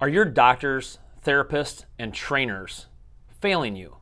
[0.00, 2.86] Are your doctors, therapists, and trainers
[3.40, 3.96] failing you?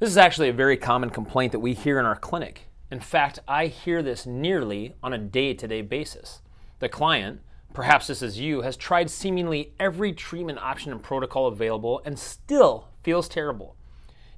[0.00, 2.68] This is actually a very common complaint that we hear in our clinic.
[2.90, 6.42] In fact, I hear this nearly on a day to day basis.
[6.80, 7.40] The client,
[7.72, 12.88] perhaps this is you, has tried seemingly every treatment option and protocol available and still
[13.02, 13.76] feels terrible.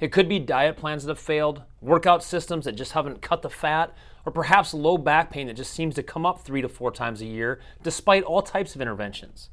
[0.01, 3.51] It could be diet plans that have failed, workout systems that just haven't cut the
[3.51, 3.95] fat,
[4.25, 7.21] or perhaps low back pain that just seems to come up three to four times
[7.21, 9.51] a year despite all types of interventions.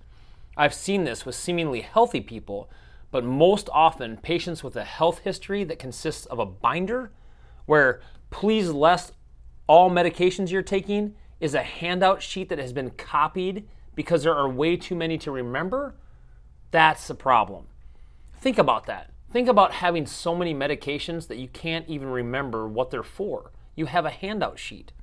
[0.56, 2.70] I've seen this with seemingly healthy people,
[3.12, 7.12] but most often patients with a health history that consists of a binder
[7.66, 9.14] where please list
[9.68, 14.50] all medications you're taking is a handout sheet that has been copied because there are
[14.50, 15.96] way too many to remember.
[16.72, 17.68] That's the problem.
[18.40, 19.12] Think about that.
[19.32, 23.52] Think about having so many medications that you can't even remember what they're for.
[23.76, 24.94] You have a handout sheet.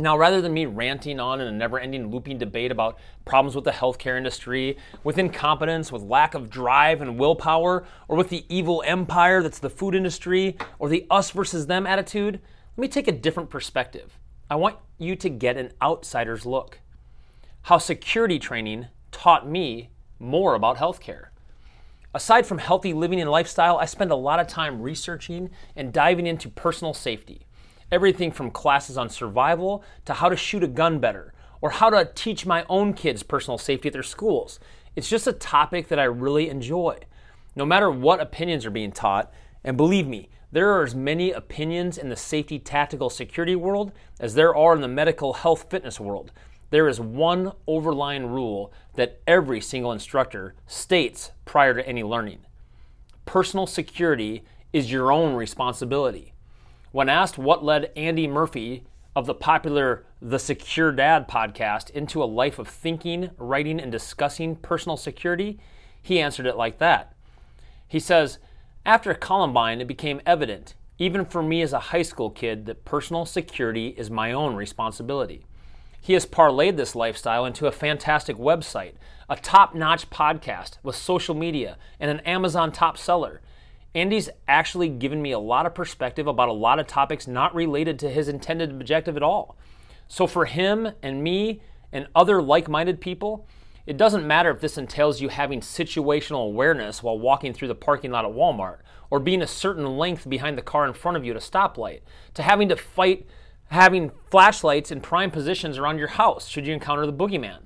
[0.00, 3.64] Now, rather than me ranting on in a never ending looping debate about problems with
[3.64, 8.84] the healthcare industry, with incompetence, with lack of drive and willpower, or with the evil
[8.86, 12.40] empire that's the food industry, or the us versus them attitude,
[12.76, 14.16] let me take a different perspective.
[14.48, 16.78] I want you to get an outsider's look.
[17.62, 21.30] How security training taught me more about healthcare.
[22.14, 26.26] Aside from healthy living and lifestyle, I spend a lot of time researching and diving
[26.26, 27.46] into personal safety.
[27.92, 32.10] Everything from classes on survival to how to shoot a gun better or how to
[32.14, 34.58] teach my own kids personal safety at their schools.
[34.96, 36.98] It's just a topic that I really enjoy.
[37.54, 39.30] No matter what opinions are being taught,
[39.62, 44.34] and believe me, there are as many opinions in the safety tactical security world as
[44.34, 46.32] there are in the medical health fitness world.
[46.70, 52.40] There is one overlying rule that every single instructor states prior to any learning
[53.28, 56.32] personal security is your own responsibility.
[56.92, 62.24] When asked what led Andy Murphy of the popular The Secure Dad podcast into a
[62.24, 65.60] life of thinking, writing, and discussing personal security,
[66.00, 67.12] he answered it like that.
[67.86, 68.38] He says,
[68.86, 73.26] After Columbine, it became evident, even for me as a high school kid, that personal
[73.26, 75.44] security is my own responsibility.
[76.00, 78.94] He has parlayed this lifestyle into a fantastic website,
[79.28, 83.40] a top notch podcast with social media, and an Amazon top seller.
[83.94, 87.98] Andy's actually given me a lot of perspective about a lot of topics not related
[87.98, 89.56] to his intended objective at all.
[90.06, 91.60] So, for him and me
[91.92, 93.46] and other like minded people,
[93.86, 98.10] it doesn't matter if this entails you having situational awareness while walking through the parking
[98.10, 98.78] lot at Walmart,
[99.10, 102.00] or being a certain length behind the car in front of you at a stoplight,
[102.34, 103.26] to having to fight
[103.68, 107.60] having flashlights in prime positions around your house should you encounter the boogeyman.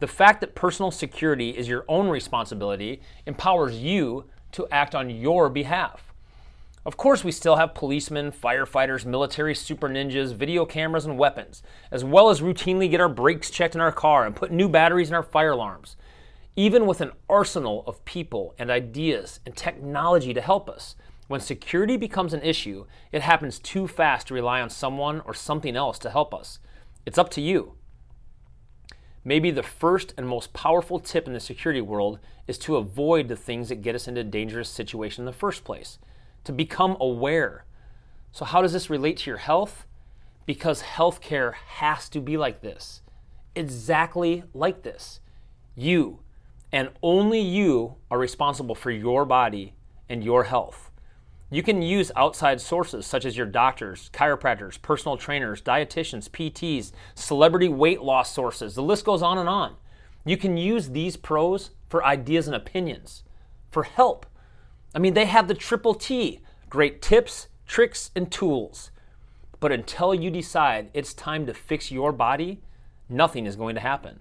[0.00, 5.48] The fact that personal security is your own responsibility empowers you to act on your
[5.48, 6.12] behalf.
[6.86, 12.04] Of course, we still have policemen, firefighters, military super ninjas, video cameras, and weapons, as
[12.04, 15.14] well as routinely get our brakes checked in our car and put new batteries in
[15.14, 15.96] our fire alarms.
[16.56, 20.94] Even with an arsenal of people and ideas and technology to help us,
[21.26, 25.76] when security becomes an issue, it happens too fast to rely on someone or something
[25.76, 26.58] else to help us.
[27.06, 27.74] It's up to you.
[29.24, 33.36] Maybe the first and most powerful tip in the security world is to avoid the
[33.36, 35.98] things that get us into a dangerous situation in the first place,
[36.44, 37.64] to become aware.
[38.32, 39.86] So, how does this relate to your health?
[40.44, 43.00] Because healthcare has to be like this
[43.54, 45.20] exactly like this.
[45.74, 46.20] You,
[46.72, 49.74] and only you, are responsible for your body
[50.08, 50.90] and your health.
[51.50, 57.68] You can use outside sources such as your doctors, chiropractors, personal trainers, dietitians, PTs, celebrity
[57.68, 58.74] weight loss sources.
[58.74, 59.76] The list goes on and on.
[60.24, 63.24] You can use these pros for ideas and opinions,
[63.70, 64.26] for help.
[64.94, 66.40] I mean, they have the triple T
[66.70, 68.90] great tips, tricks, and tools.
[69.60, 72.62] But until you decide it's time to fix your body,
[73.08, 74.18] nothing is going to happen.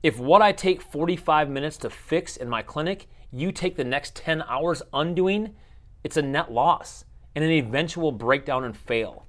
[0.00, 4.14] If what I take 45 minutes to fix in my clinic, you take the next
[4.14, 5.56] 10 hours undoing,
[6.04, 7.04] it's a net loss
[7.34, 9.26] and an eventual breakdown and fail.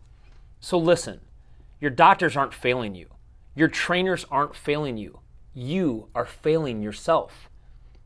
[0.59, 1.21] So listen,
[1.79, 3.07] your doctors aren't failing you.
[3.55, 5.19] Your trainers aren't failing you.
[5.53, 7.49] You are failing yourself.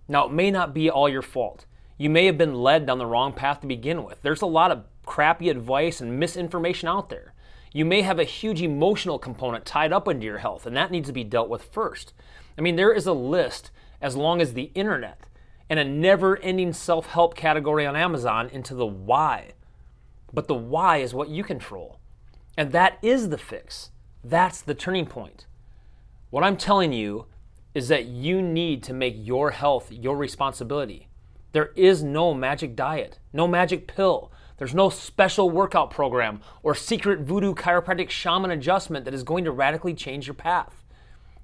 [0.07, 1.65] Now, it may not be all your fault.
[1.97, 4.21] You may have been led down the wrong path to begin with.
[4.21, 7.33] There's a lot of crappy advice and misinformation out there.
[7.73, 11.07] You may have a huge emotional component tied up into your health, and that needs
[11.07, 12.13] to be dealt with first.
[12.57, 13.71] I mean, there is a list
[14.01, 15.27] as long as the internet
[15.69, 19.51] and a never ending self help category on Amazon into the why.
[20.33, 21.99] But the why is what you control.
[22.57, 23.91] And that is the fix.
[24.23, 25.45] That's the turning point.
[26.29, 27.27] What I'm telling you
[27.73, 31.07] is that you need to make your health your responsibility.
[31.51, 34.31] There is no magic diet, no magic pill.
[34.57, 39.51] There's no special workout program or secret voodoo chiropractic shaman adjustment that is going to
[39.51, 40.83] radically change your path.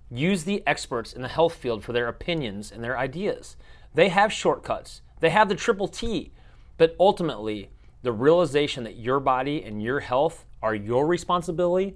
[0.09, 3.55] Use the experts in the health field for their opinions and their ideas.
[3.93, 6.31] They have shortcuts, they have the triple T,
[6.77, 7.69] but ultimately,
[8.01, 11.95] the realization that your body and your health are your responsibility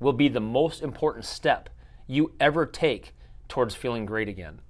[0.00, 1.70] will be the most important step
[2.06, 3.14] you ever take
[3.48, 4.60] towards feeling great again.